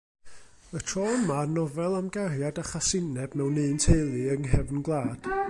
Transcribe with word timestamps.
Y 0.77 0.79
tro 0.87 1.03
yma, 1.17 1.37
nofel 1.53 1.93
am 1.99 2.07
gariad 2.15 2.61
a 2.61 2.63
chasineb 2.71 3.31
mewn 3.37 3.61
un 3.67 3.79
teulu 3.85 4.23
yng 4.33 4.43
nghefn 4.47 4.85
gwlad. 4.89 5.21